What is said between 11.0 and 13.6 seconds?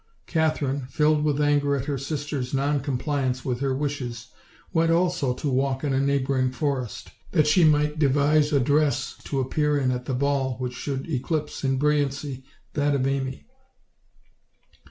eclipse in brilliancy that of Amy.